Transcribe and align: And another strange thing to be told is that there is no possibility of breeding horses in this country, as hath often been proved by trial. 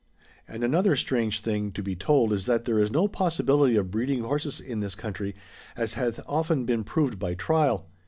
And 0.47 0.63
another 0.63 0.95
strange 0.95 1.41
thing 1.41 1.71
to 1.73 1.83
be 1.83 1.95
told 1.95 2.33
is 2.33 2.47
that 2.47 2.65
there 2.65 2.79
is 2.79 2.89
no 2.89 3.07
possibility 3.07 3.75
of 3.75 3.91
breeding 3.91 4.23
horses 4.23 4.59
in 4.59 4.79
this 4.79 4.95
country, 4.95 5.35
as 5.77 5.93
hath 5.93 6.19
often 6.25 6.65
been 6.65 6.83
proved 6.83 7.19
by 7.19 7.35
trial. 7.35 7.87